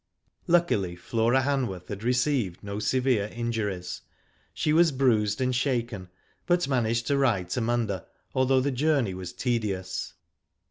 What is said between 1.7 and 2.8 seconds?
had received no